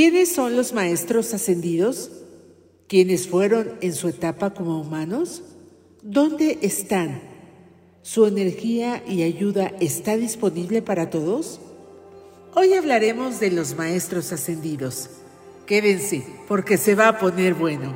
[0.00, 2.10] ¿Quiénes son los maestros ascendidos?
[2.88, 5.42] ¿Quiénes fueron en su etapa como humanos?
[6.00, 7.20] ¿Dónde están?
[8.00, 11.60] ¿Su energía y ayuda está disponible para todos?
[12.54, 15.10] Hoy hablaremos de los maestros ascendidos.
[15.66, 17.94] Quédense, porque se va a poner bueno.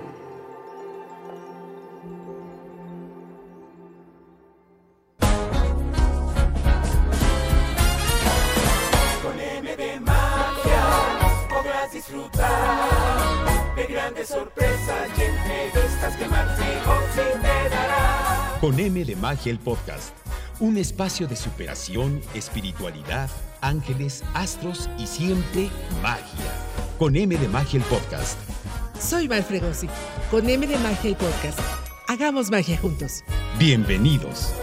[18.65, 20.15] Con M de Magia el podcast,
[20.59, 23.29] un espacio de superación, espiritualidad,
[23.61, 25.69] ángeles, astros y siempre
[26.01, 26.51] magia.
[26.99, 28.39] Con M de Magia el podcast.
[28.99, 29.87] Soy Val Fregosi.
[30.31, 31.61] Con M de Magia el podcast.
[32.09, 33.23] Hagamos magia juntos.
[33.59, 34.55] Bienvenidos.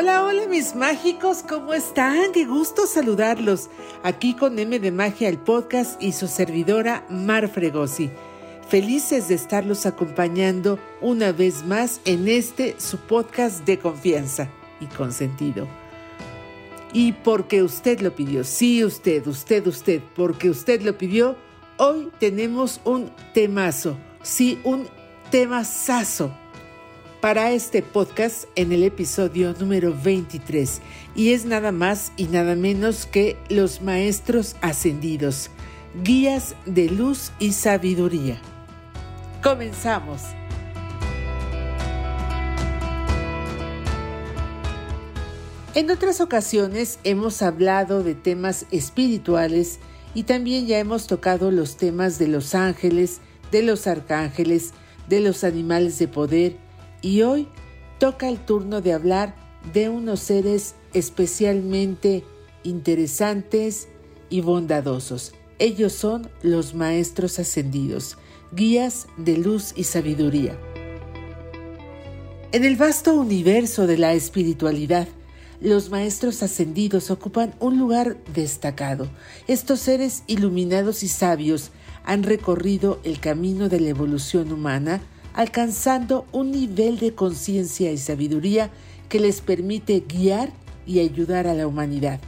[0.00, 2.32] Hola, hola mis mágicos, ¿cómo están?
[2.32, 3.68] Qué gusto saludarlos.
[4.02, 8.10] Aquí con M de Magia el podcast y su servidora Mar Fregosi.
[8.66, 14.48] Felices de estarlos acompañando una vez más en este su podcast de confianza
[14.80, 15.68] y consentido.
[16.94, 21.36] Y porque usted lo pidió, sí usted, usted, usted, porque usted lo pidió,
[21.76, 24.88] hoy tenemos un temazo, sí, un
[25.30, 26.32] temazazo
[27.20, 30.80] para este podcast en el episodio número 23
[31.14, 35.50] y es nada más y nada menos que los maestros ascendidos,
[36.02, 38.40] guías de luz y sabiduría.
[39.42, 40.22] Comenzamos.
[45.74, 49.78] En otras ocasiones hemos hablado de temas espirituales
[50.14, 53.20] y también ya hemos tocado los temas de los ángeles,
[53.52, 54.72] de los arcángeles,
[55.08, 56.69] de los animales de poder,
[57.02, 57.48] y hoy
[57.98, 59.34] toca el turno de hablar
[59.72, 62.24] de unos seres especialmente
[62.62, 63.88] interesantes
[64.28, 65.34] y bondadosos.
[65.58, 68.16] Ellos son los maestros ascendidos,
[68.52, 70.58] guías de luz y sabiduría.
[72.52, 75.06] En el vasto universo de la espiritualidad,
[75.60, 79.08] los maestros ascendidos ocupan un lugar destacado.
[79.46, 81.70] Estos seres iluminados y sabios
[82.04, 85.02] han recorrido el camino de la evolución humana
[85.34, 88.70] alcanzando un nivel de conciencia y sabiduría
[89.08, 90.50] que les permite guiar
[90.86, 92.20] y ayudar a la humanidad.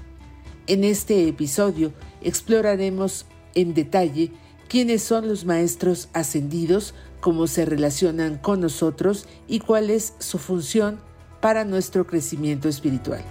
[0.67, 4.31] En este episodio exploraremos en detalle
[4.69, 11.01] quiénes son los maestros ascendidos, cómo se relacionan con nosotros y cuál es su función
[11.41, 13.23] para nuestro crecimiento espiritual.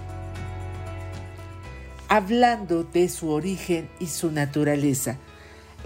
[2.08, 5.18] Hablando de su origen y su naturaleza,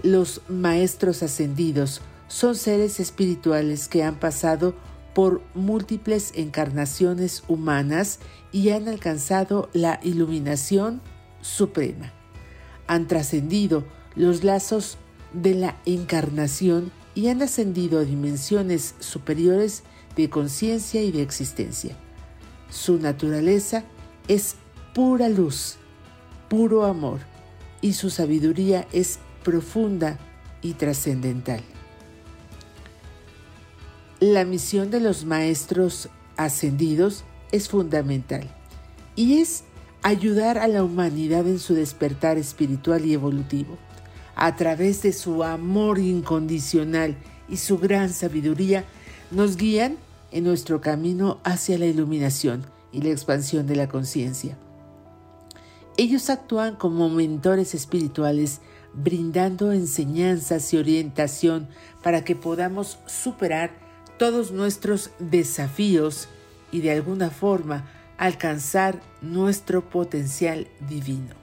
[0.03, 4.75] los maestros ascendidos son seres espirituales que han pasado
[5.13, 8.19] por múltiples encarnaciones humanas
[8.51, 11.01] y han alcanzado la iluminación
[11.41, 12.13] suprema.
[12.87, 13.85] Han trascendido
[14.15, 14.97] los lazos
[15.33, 19.83] de la encarnación y han ascendido a dimensiones superiores
[20.15, 21.95] de conciencia y de existencia.
[22.69, 23.83] Su naturaleza
[24.27, 24.55] es
[24.93, 25.77] pura luz,
[26.49, 27.19] puro amor,
[27.81, 30.19] y su sabiduría es profunda
[30.61, 31.63] y trascendental.
[34.19, 38.49] La misión de los maestros ascendidos es fundamental
[39.15, 39.63] y es
[40.01, 43.77] ayudar a la humanidad en su despertar espiritual y evolutivo.
[44.35, 47.15] A través de su amor incondicional
[47.47, 48.85] y su gran sabiduría,
[49.29, 49.97] nos guían
[50.31, 54.57] en nuestro camino hacia la iluminación y la expansión de la conciencia.
[55.95, 58.61] Ellos actúan como mentores espirituales,
[58.95, 61.67] brindando enseñanzas y orientación
[62.01, 63.86] para que podamos superar
[64.17, 66.27] todos nuestros desafíos
[66.71, 71.35] y de alguna forma alcanzar nuestro potencial divino.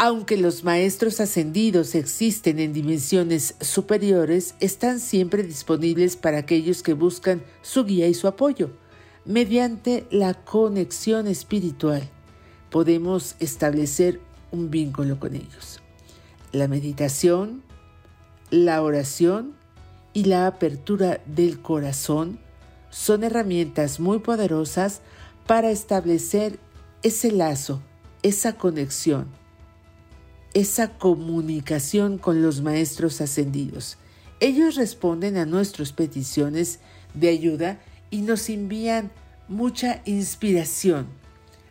[0.00, 7.42] Aunque los maestros ascendidos existen en dimensiones superiores, están siempre disponibles para aquellos que buscan
[7.62, 8.70] su guía y su apoyo.
[9.24, 12.08] Mediante la conexión espiritual
[12.70, 14.20] podemos establecer
[14.52, 15.80] un vínculo con ellos.
[16.52, 17.64] La meditación,
[18.50, 19.57] la oración
[20.18, 22.40] y la apertura del corazón
[22.90, 25.00] son herramientas muy poderosas
[25.46, 26.58] para establecer
[27.04, 27.80] ese lazo,
[28.24, 29.28] esa conexión,
[30.54, 33.96] esa comunicación con los maestros ascendidos.
[34.40, 36.80] Ellos responden a nuestras peticiones
[37.14, 37.78] de ayuda
[38.10, 39.12] y nos envían
[39.46, 41.06] mucha inspiración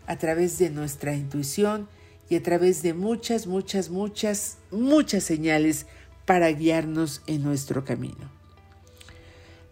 [0.06, 1.90] a través de nuestra intuición
[2.30, 5.86] y a través de muchas, muchas, muchas, muchas señales
[6.26, 8.37] para guiarnos en nuestro camino.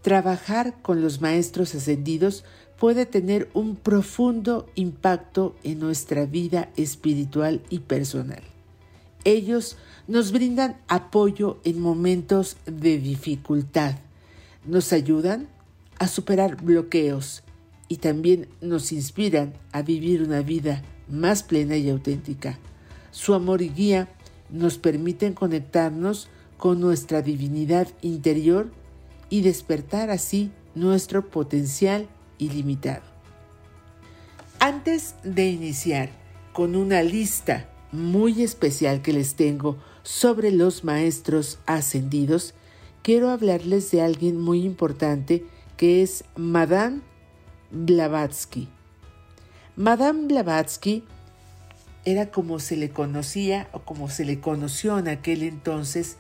[0.06, 2.44] Trabajar con los maestros ascendidos
[2.78, 8.44] puede tener un profundo impacto en nuestra vida espiritual y personal.
[9.24, 13.96] Ellos nos brindan apoyo en momentos de dificultad,
[14.64, 15.48] nos ayudan
[15.98, 17.42] a superar bloqueos
[17.88, 22.60] y también nos inspiran a vivir una vida más plena y auténtica.
[23.10, 24.08] Su amor y guía
[24.52, 26.28] nos permiten conectarnos
[26.60, 28.70] con nuestra divinidad interior
[29.30, 32.08] y despertar así nuestro potencial
[32.38, 33.04] ilimitado.
[34.60, 36.10] Antes de iniciar
[36.54, 42.54] con una lista muy especial que les tengo sobre los maestros ascendidos,
[43.02, 45.46] quiero hablarles de alguien muy importante
[45.78, 47.02] que es Madame
[47.72, 48.70] Blavatsky.
[49.76, 51.04] Madame Blavatsky
[52.06, 56.18] era como se le conocía o como se le conoció en aquel entonces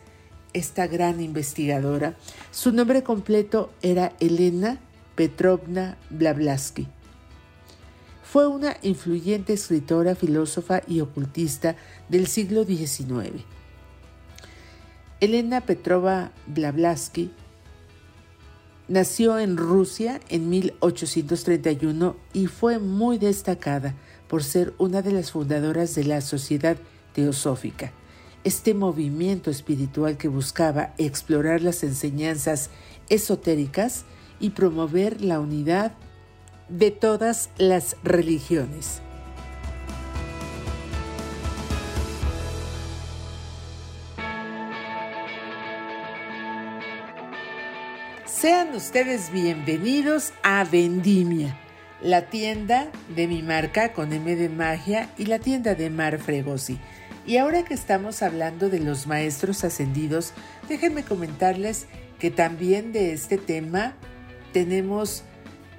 [0.56, 2.16] esta gran investigadora.
[2.52, 4.80] Su nombre completo era Elena
[5.16, 6.88] Petrovna Blavatsky.
[8.24, 11.75] Fue una influyente escritora, filósofa y ocultista
[12.10, 13.44] del siglo XIX.
[15.19, 17.31] Elena Petrova Blavatsky
[18.88, 23.96] nació en Rusia en 1831 y fue muy destacada
[24.28, 26.78] por ser una de las fundadoras de la Sociedad
[27.13, 27.92] Teosófica,
[28.45, 32.69] este movimiento espiritual que buscaba explorar las enseñanzas
[33.09, 34.06] esotéricas
[34.39, 35.94] y promover la unidad
[36.69, 39.01] de todas las religiones.
[48.25, 51.59] Sean ustedes bienvenidos a Vendimia
[52.01, 56.80] la tienda de mi marca con M de magia y la tienda de Mar Fregosi.
[57.25, 60.33] Y ahora que estamos hablando de los maestros ascendidos,
[60.69, 61.88] déjenme comentarles
[62.19, 63.95] que también de este tema
[64.54, 65.24] tenemos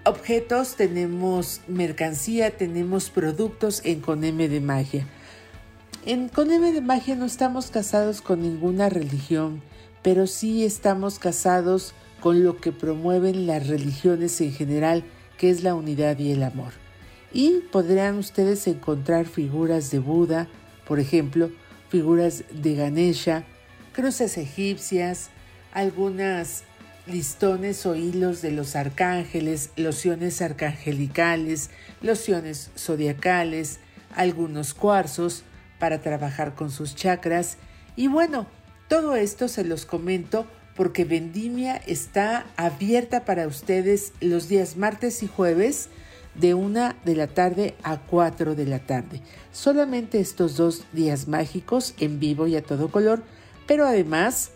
[0.04, 5.06] objetos, tenemos mercancía, tenemos productos en Con M de Magia.
[6.04, 9.62] En Con M de Magia no estamos casados con ninguna religión,
[10.02, 15.04] pero sí estamos casados con lo que promueven las religiones en general
[15.38, 16.72] que es la unidad y el amor.
[17.32, 20.49] Y podrán ustedes encontrar figuras de Buda,
[20.86, 21.50] por ejemplo,
[21.88, 23.44] figuras de Ganesha,
[23.92, 25.30] cruces egipcias,
[25.72, 26.64] algunas
[27.06, 31.70] listones o hilos de los arcángeles, lociones arcangelicales,
[32.02, 33.78] lociones zodiacales,
[34.14, 35.44] algunos cuarzos
[35.78, 37.58] para trabajar con sus chakras.
[37.94, 38.46] Y bueno,
[38.88, 45.26] todo esto se los comento porque Vendimia está abierta para ustedes los días martes y
[45.26, 45.88] jueves
[46.40, 49.20] de una de la tarde a 4 de la tarde.
[49.52, 53.22] Solamente estos dos días mágicos en vivo y a todo color,
[53.66, 54.50] pero además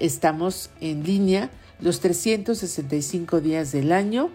[0.00, 4.30] estamos en línea los 365 días del año.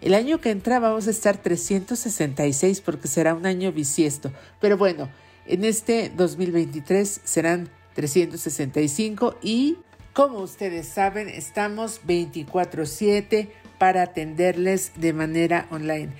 [0.00, 5.08] El año que entra vamos a estar 366 porque será un año bisiesto, pero bueno,
[5.46, 9.76] en este 2023 serán 365 y
[10.12, 13.50] como ustedes saben, estamos 24/7
[13.82, 16.10] para atenderles de manera online.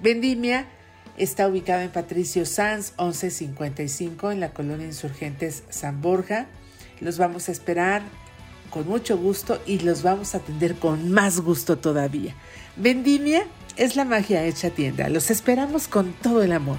[0.00, 0.66] Vendimia
[1.16, 6.46] está ubicada en Patricio Sanz 1155 en la colonia Insurgentes San Borja.
[6.98, 8.02] Los vamos a esperar
[8.70, 12.34] con mucho gusto y los vamos a atender con más gusto todavía.
[12.74, 13.46] Vendimia
[13.76, 15.08] es la magia hecha tienda.
[15.08, 16.78] Los esperamos con todo el amor.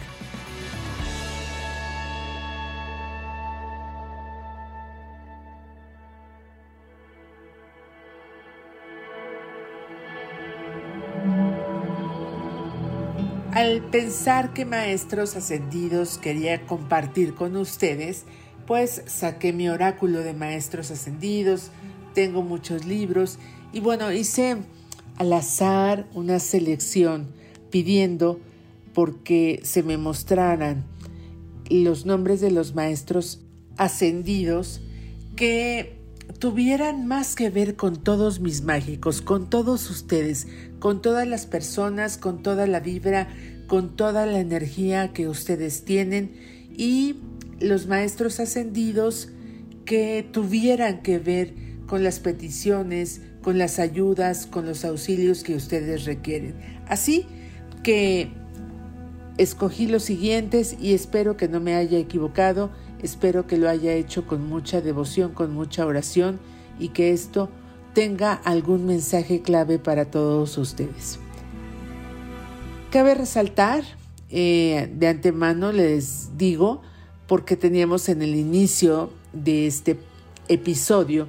[13.58, 18.26] Al pensar que maestros ascendidos quería compartir con ustedes,
[18.68, 21.72] pues saqué mi oráculo de maestros ascendidos,
[22.14, 23.40] tengo muchos libros
[23.74, 24.58] y bueno, hice
[25.16, 27.34] al azar una selección
[27.72, 28.40] pidiendo
[28.94, 30.86] porque se me mostraran
[31.68, 33.42] los nombres de los maestros
[33.76, 34.82] ascendidos
[35.36, 35.97] que
[36.39, 40.48] tuvieran más que ver con todos mis mágicos, con todos ustedes,
[40.79, 43.27] con todas las personas, con toda la vibra,
[43.67, 46.36] con toda la energía que ustedes tienen
[46.75, 47.15] y
[47.60, 49.29] los maestros ascendidos
[49.86, 51.53] que tuvieran que ver
[51.88, 56.55] con las peticiones, con las ayudas, con los auxilios que ustedes requieren.
[56.88, 57.25] Así
[57.84, 58.29] que
[59.38, 64.25] escogí los siguientes y espero que no me haya equivocado Espero que lo haya hecho
[64.25, 66.39] con mucha devoción, con mucha oración
[66.80, 67.50] y que esto
[67.94, 71.20] tenga algún mensaje clave para todos ustedes.
[72.92, 73.84] Cabe resaltar,
[74.30, 76.82] eh, de antemano les digo,
[77.27, 80.00] porque teníamos en el inicio de este
[80.48, 81.27] episodio,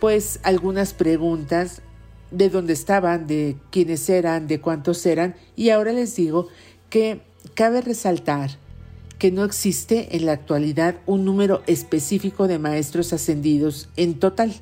[0.00, 1.82] pues algunas preguntas
[2.30, 6.48] de dónde estaban, de quiénes eran, de cuántos eran, y ahora les digo
[6.90, 7.22] que
[7.54, 8.50] cabe resaltar
[9.18, 14.54] que no existe en la actualidad un número específico de maestros ascendidos en total.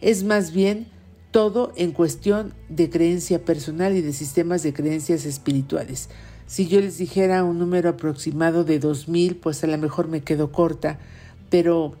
[0.00, 0.86] Es más bien
[1.30, 6.10] todo en cuestión de creencia personal y de sistemas de creencias espirituales.
[6.46, 10.52] Si yo les dijera un número aproximado de 2000, pues a lo mejor me quedo
[10.52, 10.98] corta,
[11.48, 11.96] pero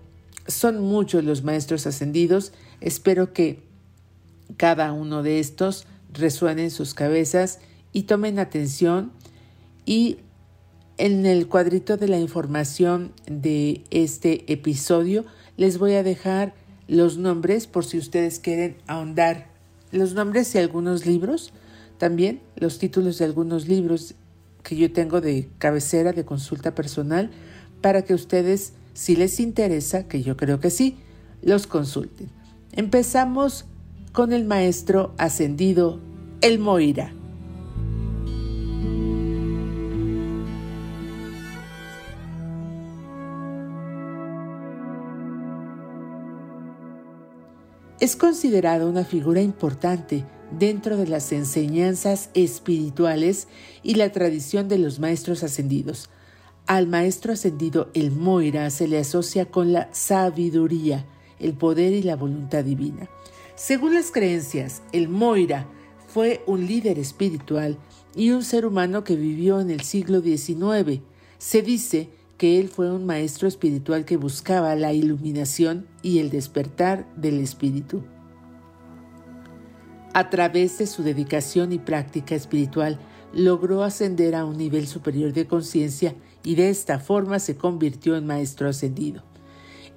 [0.46, 2.52] son muchos los maestros ascendidos.
[2.80, 3.62] Espero que
[4.58, 7.60] cada uno de estos resuene en sus cabezas
[7.92, 9.12] y tomen atención
[9.86, 10.18] y
[10.98, 15.24] en el cuadrito de la información de este episodio
[15.56, 16.54] les voy a dejar
[16.88, 19.48] los nombres por si ustedes quieren ahondar
[19.90, 21.52] los nombres de algunos libros,
[21.98, 24.14] también los títulos de algunos libros
[24.62, 27.30] que yo tengo de cabecera de consulta personal
[27.80, 30.96] para que ustedes, si les interesa, que yo creo que sí,
[31.42, 32.28] los consulten.
[32.72, 33.66] Empezamos
[34.12, 36.00] con el maestro ascendido
[36.40, 37.12] El Moira.
[48.04, 53.48] Es considerado una figura importante dentro de las enseñanzas espirituales
[53.82, 56.10] y la tradición de los maestros ascendidos.
[56.66, 61.06] Al maestro ascendido el Moira se le asocia con la sabiduría,
[61.38, 63.08] el poder y la voluntad divina.
[63.54, 65.66] Según las creencias, el Moira
[66.06, 67.78] fue un líder espiritual
[68.14, 71.00] y un ser humano que vivió en el siglo XIX.
[71.38, 77.06] Se dice que él fue un maestro espiritual que buscaba la iluminación y el despertar
[77.16, 78.02] del espíritu.
[80.12, 82.98] A través de su dedicación y práctica espiritual,
[83.32, 86.14] logró ascender a un nivel superior de conciencia
[86.44, 89.24] y de esta forma se convirtió en maestro ascendido.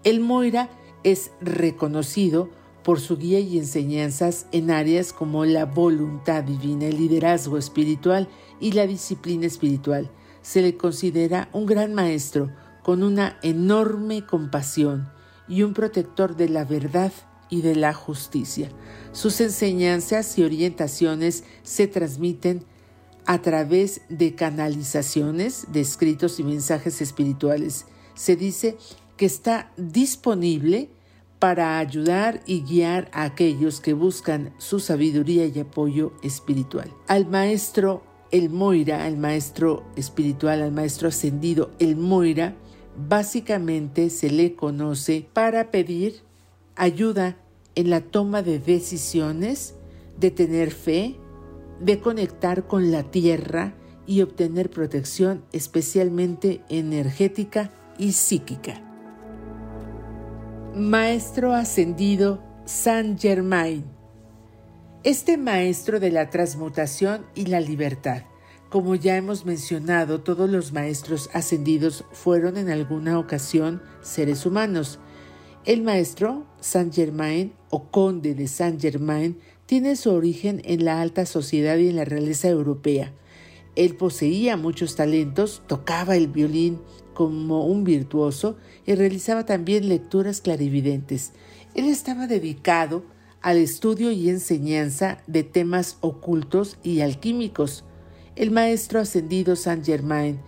[0.03, 0.69] El Moira
[1.03, 2.49] es reconocido
[2.83, 8.29] por su guía y enseñanzas en áreas como la voluntad divina, el liderazgo espiritual
[8.59, 10.09] y la disciplina espiritual,
[10.47, 12.49] se le considera un gran maestro
[12.81, 15.09] con una enorme compasión
[15.49, 17.11] y un protector de la verdad
[17.49, 18.69] y de la justicia.
[19.11, 22.63] Sus enseñanzas y orientaciones se transmiten
[23.25, 27.85] a través de canalizaciones de escritos y mensajes espirituales.
[28.15, 28.77] Se dice
[29.17, 30.89] que está disponible
[31.39, 36.89] para ayudar y guiar a aquellos que buscan su sabiduría y apoyo espiritual.
[37.09, 42.55] Al maestro el Moira, el maestro espiritual, al maestro ascendido, el Moira,
[42.97, 46.21] básicamente se le conoce para pedir
[46.75, 47.37] ayuda
[47.75, 49.75] en la toma de decisiones,
[50.19, 51.15] de tener fe,
[51.79, 53.75] de conectar con la tierra
[54.07, 58.81] y obtener protección especialmente energética y psíquica.
[60.73, 63.96] Maestro ascendido Saint Germain
[65.07, 68.23] este maestro de la transmutación y la libertad.
[68.67, 74.99] Como ya hemos mencionado, todos los maestros ascendidos fueron en alguna ocasión seres humanos.
[75.63, 81.25] El maestro Saint Germain o conde de Saint Germain tiene su origen en la alta
[81.25, 83.13] sociedad y en la realeza europea.
[83.77, 86.81] Él poseía muchos talentos, tocaba el violín
[87.13, 91.31] como un virtuoso y realizaba también lecturas clarividentes.
[91.75, 93.05] Él estaba dedicado
[93.41, 97.83] al estudio y enseñanza de temas ocultos y alquímicos.
[98.35, 100.39] El maestro ascendido Saint Germain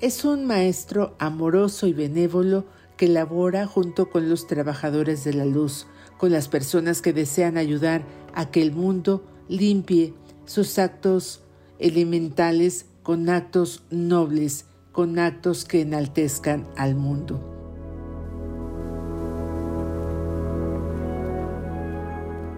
[0.00, 2.64] es un maestro amoroso y benévolo
[2.96, 5.86] que labora junto con los trabajadores de la luz,
[6.18, 10.14] con las personas que desean ayudar a que el mundo limpie
[10.46, 11.42] sus actos
[11.78, 17.53] elementales con actos nobles, con actos que enaltezcan al mundo.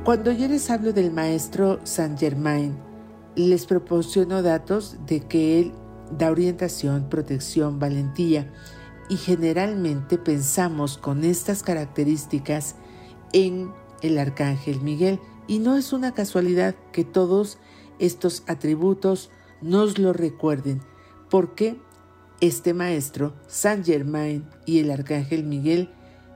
[0.06, 2.78] Cuando yo les hablo del maestro Saint Germain,
[3.34, 5.72] les proporciono datos de que él
[6.16, 8.54] da orientación, protección, valentía
[9.08, 12.76] y generalmente pensamos con estas características
[13.32, 17.58] en el arcángel Miguel y no es una casualidad que todos
[17.98, 20.82] estos atributos nos lo recuerden
[21.30, 21.80] porque
[22.40, 25.90] este maestro Saint Germain y el arcángel Miguel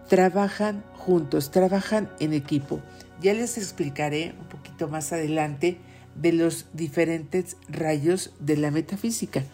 [0.09, 2.81] trabajan juntos, trabajan en equipo.
[3.21, 5.79] Ya les explicaré un poquito más adelante
[6.15, 9.45] de los diferentes rayos de la metafísica.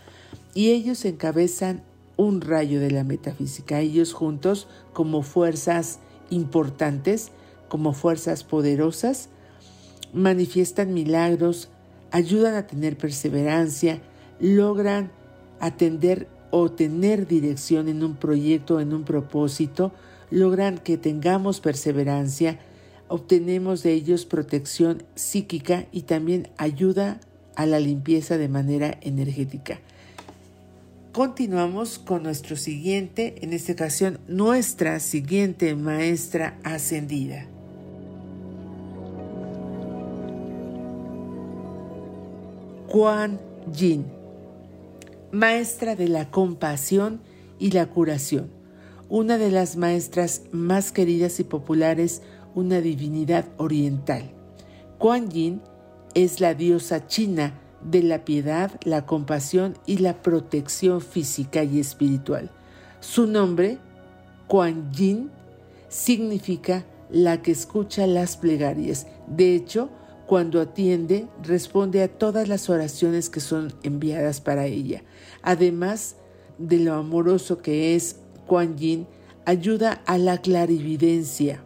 [0.55, 1.83] Y ellos encabezan
[2.17, 5.99] un rayo de la metafísica, ellos juntos como fuerzas
[6.31, 7.31] importantes,
[7.69, 9.29] como fuerzas poderosas,
[10.15, 11.69] manifiestan milagros,
[12.11, 14.01] ayudan a tener perseverancia,
[14.41, 15.11] logran
[15.61, 19.93] atender o tener dirección en un proyecto, en un propósito,
[20.31, 22.59] logran que tengamos perseverancia,
[23.09, 27.21] obtenemos de ellos protección psíquica y también ayuda
[27.55, 29.81] a la limpieza de manera energética.
[31.13, 37.47] Continuamos con nuestro siguiente, en esta ocasión nuestra siguiente maestra ascendida.
[42.87, 43.41] Kuan
[43.73, 44.05] Yin,
[45.33, 47.21] maestra de la compasión
[47.59, 48.51] y la curación,
[49.09, 52.21] una de las maestras más queridas y populares,
[52.57, 54.33] una divinidad oriental.
[54.99, 55.61] Kuan Yin
[56.15, 62.51] es la diosa china de la piedad, la compasión y la protección física y espiritual.
[63.01, 63.79] Su nombre,
[64.49, 65.31] Kuan Yin,
[65.89, 69.07] significa la que escucha las plegarias.
[69.27, 69.91] De hecho,
[70.27, 75.05] cuando atiende, responde a todas las oraciones que son enviadas para ella.
[75.43, 76.17] Además
[76.59, 79.07] de lo amoroso que es, Kuan Yin
[79.45, 81.66] ayuda a la clarividencia.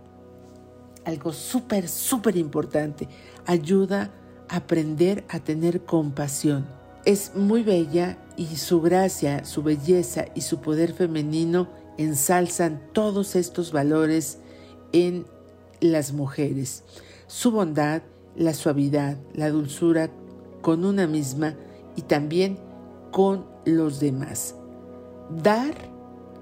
[1.05, 3.09] Algo súper, súper importante.
[3.47, 4.11] Ayuda
[4.49, 6.67] aprender a tener compasión.
[7.05, 13.73] Es muy bella y su gracia, su belleza y su poder femenino ensalzan todos estos
[13.73, 14.39] valores
[14.93, 15.25] en
[15.81, 16.85] las mujeres.
[17.27, 18.03] Su bondad,
[18.37, 20.11] la suavidad, la dulzura
[20.61, 21.55] con una misma
[21.97, 22.59] y también
[23.13, 24.55] con los demás.
[25.43, 25.75] Dar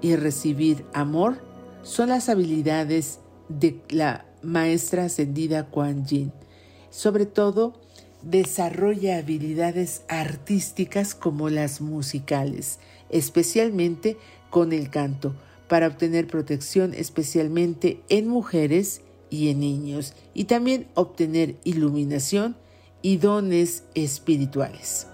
[0.01, 1.37] y recibir amor
[1.83, 6.31] son las habilidades de la maestra ascendida Kuan Yin.
[6.89, 7.73] Sobre todo,
[8.21, 12.79] desarrolla habilidades artísticas como las musicales,
[13.09, 14.17] especialmente
[14.49, 15.35] con el canto,
[15.67, 22.55] para obtener protección especialmente en mujeres y en niños, y también obtener iluminación
[23.01, 25.08] y dones espirituales.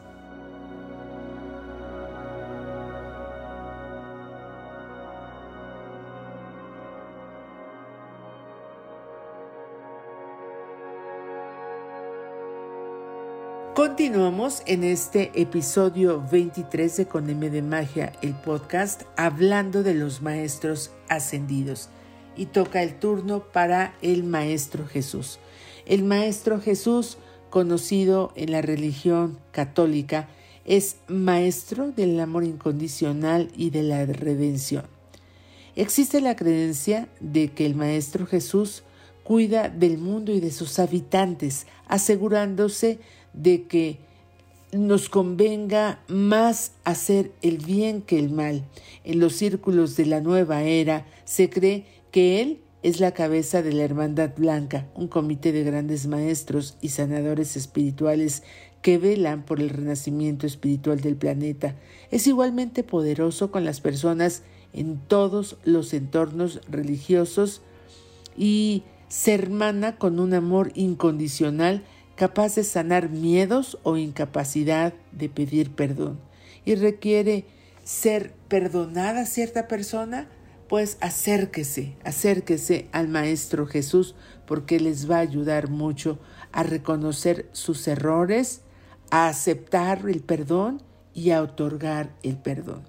[14.68, 20.92] En este episodio 23 de Con M de Magia, el podcast, hablando de los maestros
[21.10, 21.90] ascendidos.
[22.38, 25.40] Y toca el turno para el Maestro Jesús.
[25.88, 27.18] El Maestro Jesús,
[27.50, 30.30] conocido en la religión católica,
[30.64, 34.86] es maestro del amor incondicional y de la redención.
[35.76, 38.84] Existe la creencia de que el Maestro Jesús
[39.24, 43.00] cuida del mundo y de sus habitantes, asegurándose
[43.34, 44.05] de que
[44.72, 48.64] nos convenga más hacer el bien que el mal.
[49.04, 53.74] En los círculos de la nueva era se cree que Él es la cabeza de
[53.74, 58.44] la Hermandad Blanca, un comité de grandes maestros y sanadores espirituales
[58.84, 61.76] que velan por el renacimiento espiritual del planeta.
[62.12, 67.64] Es igualmente poderoso con las personas en todos los entornos religiosos
[68.38, 71.84] y se hermana con un amor incondicional
[72.16, 76.20] capaz de sanar miedos o incapacidad de pedir perdón.
[76.64, 77.46] Y requiere
[77.84, 80.28] ser perdonada cierta persona,
[80.68, 84.16] pues acérquese, acérquese al Maestro Jesús
[84.48, 86.18] porque les va a ayudar mucho
[86.52, 88.62] a reconocer sus errores,
[89.12, 90.82] a aceptar el perdón
[91.14, 92.84] y a otorgar el perdón.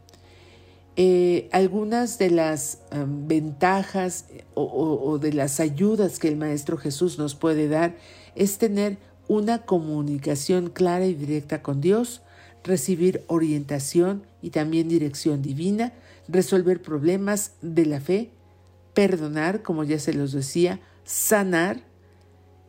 [0.98, 7.34] Eh, algunas de las ventajas o, o de las ayudas que el Maestro Jesús nos
[7.34, 7.96] puede dar
[8.34, 8.96] es tener
[9.28, 12.22] una comunicación clara y directa con Dios,
[12.64, 15.92] recibir orientación y también dirección divina,
[16.28, 18.30] resolver problemas de la fe,
[18.94, 21.80] perdonar, como ya se los decía, sanar.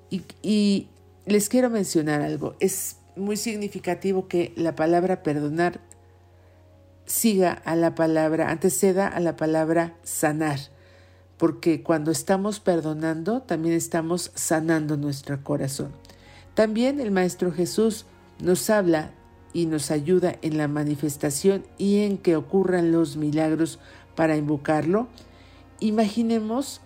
[0.10, 0.90] Y,
[1.26, 2.56] les quiero mencionar algo.
[2.62, 5.82] Es muy significativo que la palabra perdonar
[7.06, 10.60] siga a la palabra, anteceda a la palabra sanar,
[11.38, 15.92] porque cuando estamos perdonando, también estamos sanando nuestro corazón.
[16.58, 18.08] También el Maestro Jesús
[18.40, 19.12] nos habla
[19.54, 23.78] y nos ayuda en la manifestación y en que ocurran los milagros
[24.16, 25.08] para invocarlo.
[25.80, 26.82] Imaginemos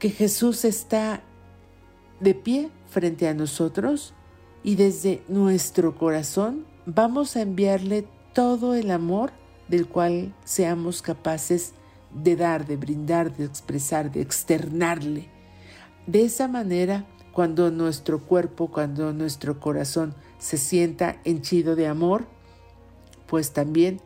[0.00, 1.22] que Jesús está
[2.18, 4.14] de pie frente a nosotros
[4.64, 9.30] y desde nuestro corazón vamos a enviarle todo el amor
[9.68, 11.72] del cual seamos capaces
[12.12, 15.28] de dar, de brindar, de expresar, de externarle.
[16.08, 22.24] De esa manera cuando nuestro cuerpo, cuando nuestro corazón se sienta henchido de amor,
[23.26, 24.00] pues también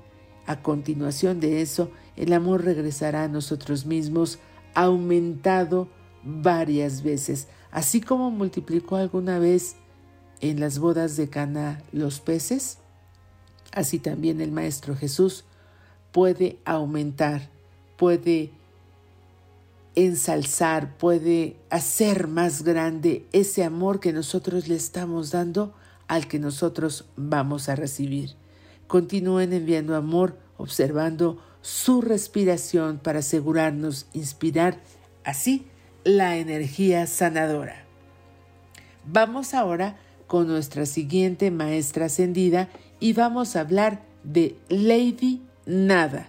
[0.47, 4.41] a continuación de eso el amor regresará a nosotros mismos
[4.75, 5.87] aumentado
[6.25, 9.77] varias veces, así como multiplicó alguna vez
[10.41, 12.79] en las bodas de Cana los peces,
[13.71, 15.45] así también el maestro Jesús
[16.11, 17.49] puede aumentar,
[17.97, 18.51] puede
[19.95, 25.75] ensalzar, puede hacer más grande ese amor que nosotros le estamos dando
[26.09, 28.35] al que nosotros vamos a recibir.
[28.87, 34.81] Continúen enviando amor, observando su respiración para asegurarnos inspirar
[35.25, 35.67] así
[36.05, 37.85] la energía sanadora.
[39.05, 46.29] Vamos ahora con nuestra siguiente maestra ascendida y vamos a hablar de Lady Nada.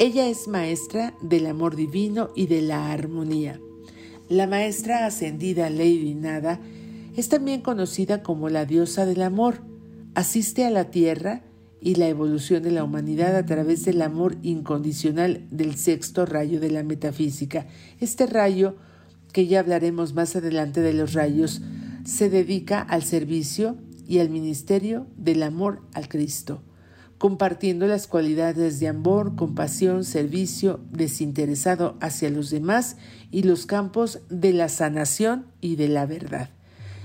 [0.00, 3.60] Ella es maestra del amor divino y de la armonía.
[4.28, 6.60] La maestra ascendida Lady Nada
[7.16, 9.60] es también conocida como la diosa del amor.
[10.14, 11.42] Asiste a la tierra
[11.80, 16.70] y la evolución de la humanidad a través del amor incondicional del sexto rayo de
[16.70, 17.66] la metafísica.
[17.98, 18.76] Este rayo,
[19.32, 21.60] que ya hablaremos más adelante de los rayos,
[22.04, 26.62] se dedica al servicio y al ministerio del amor al Cristo,
[27.18, 32.96] compartiendo las cualidades de amor, compasión, servicio desinteresado hacia los demás
[33.30, 36.50] y los campos de la sanación y de la verdad.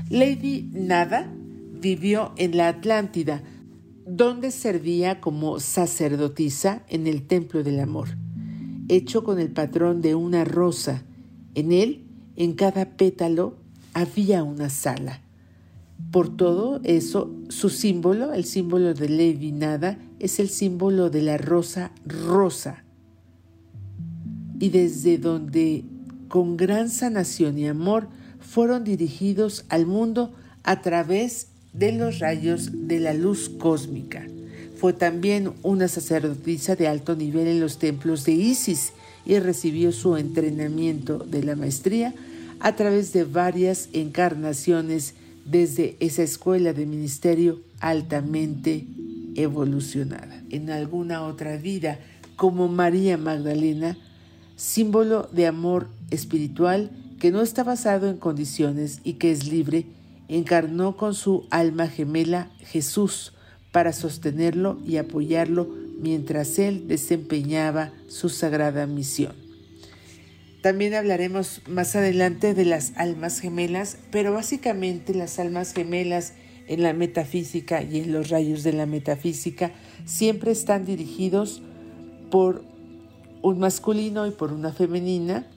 [0.09, 1.31] Lady Nada
[1.73, 3.41] vivió en la Atlántida,
[4.05, 8.09] donde servía como sacerdotisa en el Templo del Amor,
[8.89, 11.03] hecho con el patrón de una rosa.
[11.55, 13.57] En él, en cada pétalo,
[13.93, 15.22] había una sala.
[16.11, 21.37] Por todo eso, su símbolo, el símbolo de Lady Nada, es el símbolo de la
[21.37, 22.83] rosa rosa.
[24.59, 25.85] Y desde donde,
[26.27, 28.07] con gran sanación y amor,
[28.39, 34.27] fueron dirigidos al mundo a través de los rayos de la luz cósmica.
[34.77, 38.93] Fue también una sacerdotisa de alto nivel en los templos de Isis
[39.25, 42.13] y recibió su entrenamiento de la maestría
[42.59, 48.87] a través de varias encarnaciones desde esa escuela de ministerio altamente
[49.35, 50.41] evolucionada.
[50.49, 51.99] En alguna otra vida,
[52.35, 53.97] como María Magdalena,
[54.55, 59.85] símbolo de amor espiritual que no está basado en condiciones y que es libre,
[60.27, 63.33] encarnó con su alma gemela Jesús
[63.71, 65.67] para sostenerlo y apoyarlo
[65.99, 69.42] mientras él desempeñaba su sagrada misión.
[70.63, 76.35] También hablaremos más adelante de las almas gemelas, pero básicamente las almas gemelas
[76.69, 79.73] en la metafísica y en los rayos de la metafísica
[80.05, 81.61] siempre están dirigidos
[82.31, 82.63] por
[83.41, 85.47] un masculino y por una femenina.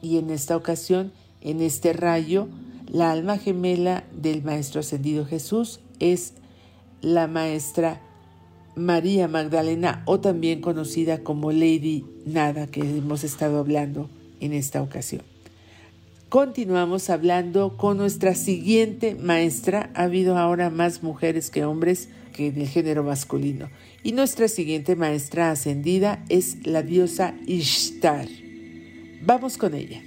[0.00, 2.48] Y en esta ocasión, en este rayo,
[2.90, 6.32] la alma gemela del Maestro Ascendido Jesús es
[7.02, 8.00] la maestra
[8.76, 14.08] María Magdalena o también conocida como Lady Nada que hemos estado hablando
[14.40, 15.22] en esta ocasión.
[16.28, 19.90] Continuamos hablando con nuestra siguiente maestra.
[19.94, 23.70] Ha habido ahora más mujeres que hombres que del género masculino.
[24.02, 28.28] Y nuestra siguiente maestra ascendida es la diosa Ishtar.
[29.22, 30.02] Vamos con ella.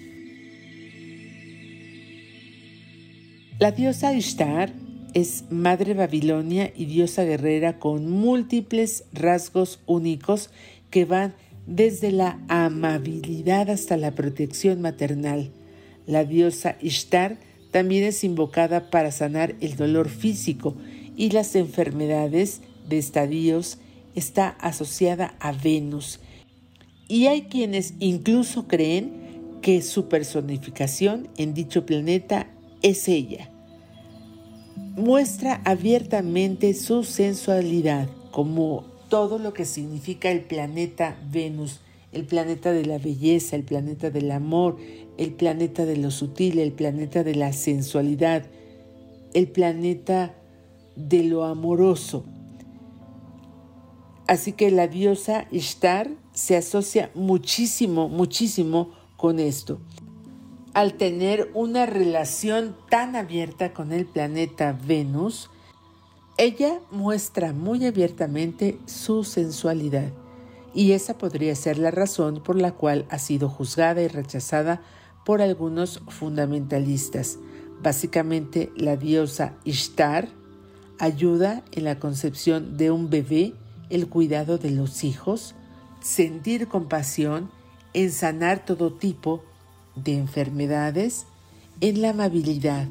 [3.60, 4.72] La diosa Ishtar
[5.14, 10.52] es madre babilonia y diosa guerrera con múltiples rasgos únicos
[10.90, 11.34] que van
[11.68, 15.52] desde la amabilidad hasta la protección maternal.
[16.08, 17.38] La diosa Ishtar
[17.72, 20.76] también es invocada para sanar el dolor físico
[21.16, 23.78] y las enfermedades de estadios
[24.16, 26.20] está asociada a Venus.
[27.08, 32.48] Y hay quienes incluso creen que su personificación en dicho planeta
[32.82, 33.52] es ella
[34.96, 41.82] muestra abiertamente su sensualidad como todo lo que significa el planeta Venus,
[42.14, 44.78] el planeta de la belleza, el planeta del amor,
[45.18, 48.46] el planeta de lo sutil, el planeta de la sensualidad,
[49.34, 50.34] el planeta
[50.96, 52.24] de lo amoroso.
[54.28, 59.82] Así que la diosa Ishtar se asocia muchísimo, muchísimo con esto
[60.74, 65.50] al tener una relación tan abierta con el planeta Venus,
[66.42, 70.12] ella muestra muy abiertamente su sensualidad
[70.74, 74.82] y esa podría ser la razón por la cual ha sido juzgada y rechazada
[75.24, 77.38] por algunos fundamentalistas.
[77.84, 80.30] Básicamente la diosa Ishtar
[80.98, 83.54] ayuda en la concepción de un bebé,
[83.92, 85.54] el cuidado de los hijos,
[86.00, 87.52] sentir compasión,
[87.94, 89.44] en sanar todo tipo
[89.94, 91.28] de enfermedades,
[91.82, 92.88] en la amabilidad,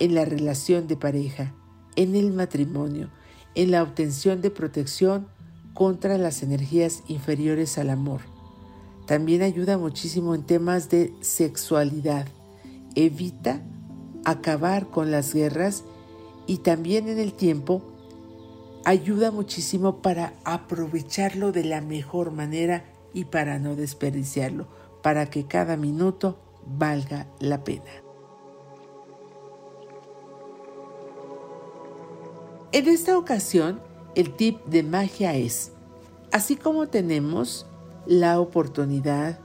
[0.00, 1.54] en la relación de pareja,
[1.96, 3.10] en el matrimonio,
[3.54, 5.28] en la obtención de protección
[5.74, 8.20] contra las energías inferiores al amor.
[9.06, 12.26] También ayuda muchísimo en temas de sexualidad.
[12.94, 13.60] Evita
[14.24, 15.84] acabar con las guerras
[16.46, 17.82] y también en el tiempo
[18.84, 24.68] ayuda muchísimo para aprovecharlo de la mejor manera y para no desperdiciarlo,
[25.02, 28.03] para que cada minuto valga la pena.
[32.74, 33.78] En esta ocasión,
[34.16, 35.70] el tip de magia es,
[36.32, 37.66] así como tenemos
[38.04, 39.38] la oportunidad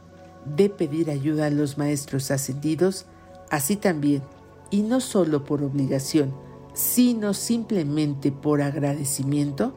[0.45, 3.05] de pedir ayuda a los maestros ascendidos,
[3.51, 4.23] así también,
[4.71, 6.33] y no solo por obligación,
[6.73, 9.75] sino simplemente por agradecimiento,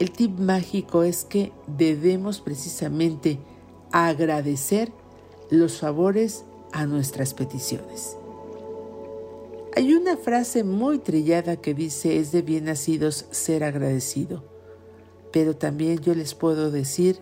[0.00, 3.38] el tip mágico es que debemos precisamente
[3.92, 4.92] agradecer
[5.50, 8.16] los favores a nuestras peticiones.
[9.76, 14.42] Hay una frase muy trillada que dice es de bien nacidos ser agradecido,
[15.32, 17.20] pero también yo les puedo decir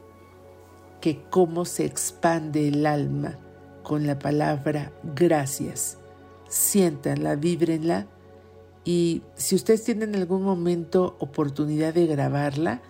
[1.02, 3.38] que cómo se expande el alma
[3.82, 5.98] con la palabra gracias.
[6.48, 8.06] Siéntanla, víbrenla
[8.82, 12.80] y si ustedes tienen en algún momento oportunidad de grabarla,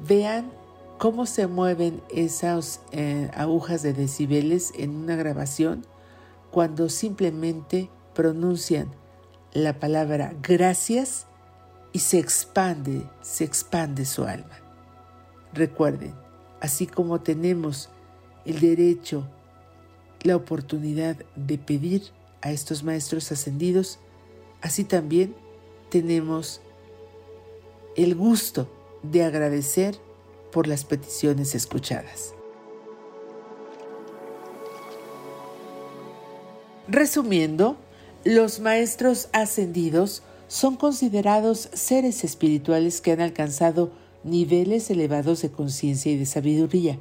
[0.00, 0.50] vean
[0.96, 5.84] cómo se mueven esas eh, agujas de decibeles en una grabación
[6.50, 8.90] cuando simplemente pronuncian
[9.52, 11.26] la palabra gracias
[11.92, 14.58] y se expande, se expande su alma.
[15.52, 16.14] Recuerden,
[16.60, 17.88] así como tenemos
[18.44, 19.28] el derecho,
[20.22, 22.02] la oportunidad de pedir
[22.42, 24.00] a estos maestros ascendidos,
[24.60, 25.36] así también
[25.90, 26.60] tenemos
[27.96, 28.68] el gusto
[29.02, 29.96] de agradecer
[30.50, 32.34] por las peticiones escuchadas.
[36.88, 37.76] Resumiendo,
[38.24, 43.92] los maestros ascendidos son considerados seres espirituales que han alcanzado
[44.24, 46.98] niveles elevados de conciencia y de sabiduría.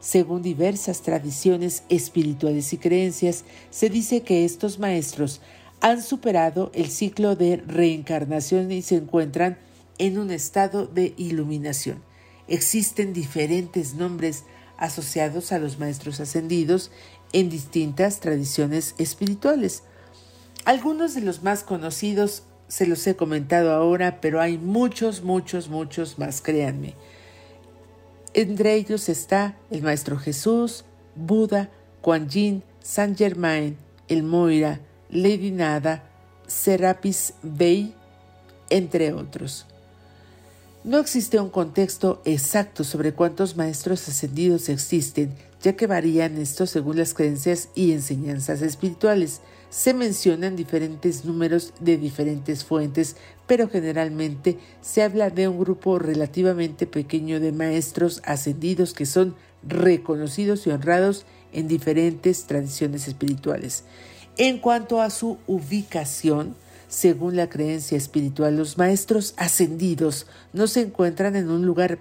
[0.00, 5.40] Según diversas tradiciones espirituales y creencias, se dice que estos maestros
[5.80, 9.58] han superado el ciclo de reencarnación y se encuentran
[9.96, 12.02] en un estado de iluminación.
[12.48, 14.44] Existen diferentes nombres
[14.76, 16.90] asociados a los maestros ascendidos
[17.32, 19.82] en distintas tradiciones espirituales.
[20.66, 26.18] Algunos de los más conocidos se los he comentado ahora, pero hay muchos, muchos, muchos
[26.18, 26.96] más, créanme.
[28.34, 33.76] Entre ellos está el Maestro Jesús, Buda, Kuan Yin, San Germain,
[34.08, 36.02] el Moira, Lady Nada,
[36.48, 37.94] Serapis Bey,
[38.68, 39.66] entre otros.
[40.82, 46.96] No existe un contexto exacto sobre cuántos maestros ascendidos existen, ya que varían estos según
[46.96, 49.42] las creencias y enseñanzas espirituales.
[49.76, 53.14] Se mencionan diferentes números de diferentes fuentes,
[53.46, 60.66] pero generalmente se habla de un grupo relativamente pequeño de maestros ascendidos que son reconocidos
[60.66, 63.84] y honrados en diferentes tradiciones espirituales.
[64.38, 66.56] En cuanto a su ubicación,
[66.88, 71.98] según la creencia espiritual, los maestros ascendidos no se encuentran en un lugar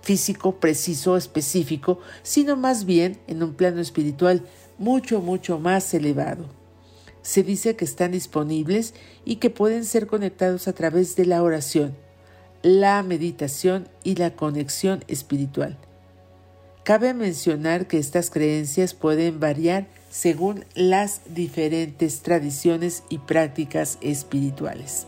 [0.00, 4.42] físico preciso, específico, sino más bien en un plano espiritual
[4.78, 6.59] mucho, mucho más elevado.
[7.22, 11.96] Se dice que están disponibles y que pueden ser conectados a través de la oración,
[12.62, 15.78] la meditación y la conexión espiritual.
[16.84, 25.06] Cabe mencionar que estas creencias pueden variar según las diferentes tradiciones y prácticas espirituales.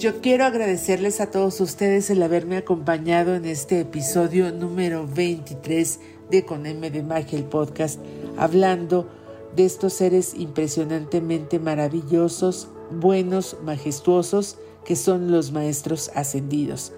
[0.00, 6.46] Yo quiero agradecerles a todos ustedes el haberme acompañado en este episodio número 23 de
[6.46, 8.00] Con M de Magia, el podcast,
[8.38, 9.10] hablando
[9.54, 16.94] de estos seres impresionantemente maravillosos, buenos, majestuosos, que son los maestros ascendidos.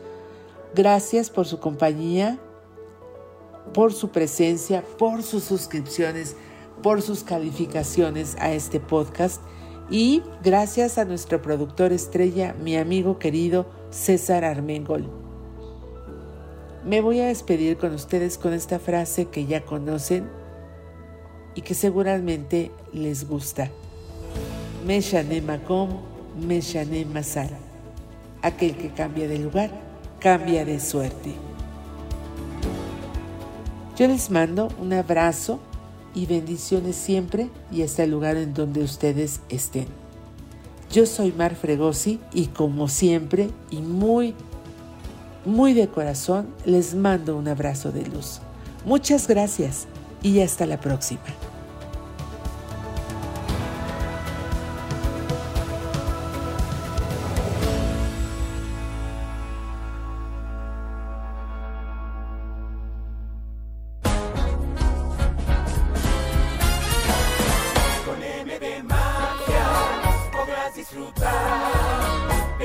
[0.72, 2.38] Gracias por su compañía,
[3.74, 6.36] por su presencia, por sus suscripciones,
[6.84, 9.42] por sus calificaciones a este podcast
[9.92, 15.06] y gracias a nuestro productor estrella, mi amigo querido César Armengol.
[16.82, 20.30] Me voy a despedir con ustedes con esta frase que ya conocen
[21.54, 23.70] y que seguramente les gusta.
[24.86, 25.90] Meshane Makom,
[26.40, 27.58] Meshane Masara.
[28.40, 29.70] Aquel que cambia de lugar,
[30.20, 31.34] cambia de suerte.
[33.98, 35.60] Yo les mando un abrazo
[36.14, 39.86] y bendiciones siempre y hasta el lugar en donde ustedes estén.
[40.92, 44.34] Yo soy Mar Fregosi y como siempre y muy,
[45.44, 48.40] muy de corazón les mando un abrazo de luz.
[48.84, 49.86] Muchas gracias
[50.22, 51.22] y hasta la próxima.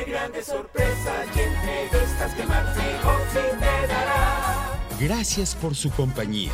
[0.06, 2.48] De sorpresa y entrevistas que te
[3.88, 4.80] dará.
[5.00, 6.52] Gracias por su compañía.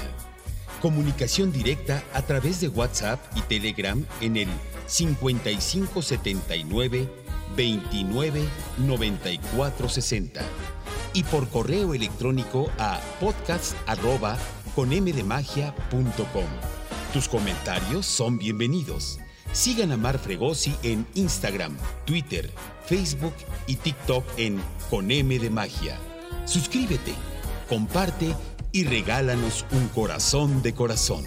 [0.81, 4.47] Comunicación directa a través de WhatsApp y Telegram en el
[4.87, 7.09] 5579
[7.57, 8.45] 29
[8.77, 10.41] 94 60
[11.13, 14.37] y por correo electrónico a podcast arroba
[14.73, 16.47] con mdemagia.com.
[17.11, 19.19] Tus comentarios son bienvenidos.
[19.53, 22.49] Sigan a Mar Fregosi en Instagram, Twitter,
[22.87, 23.35] Facebook
[23.67, 25.95] y TikTok en Con M de Magia.
[26.45, 27.13] Suscríbete,
[27.69, 28.35] comparte
[28.71, 31.23] y regálanos un corazón de corazón.